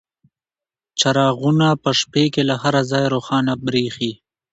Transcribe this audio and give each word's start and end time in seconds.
چراغونه 0.99 1.67
په 1.83 1.91
شپې 1.99 2.25
کې 2.33 2.41
له 2.49 2.55
هر 2.63 2.75
ځایه 2.91 3.11
روښانه 3.15 3.53
بریښي. 3.65 4.11